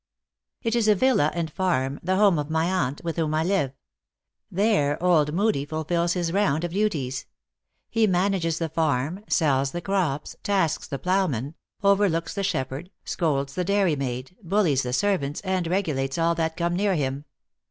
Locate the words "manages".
8.07-8.57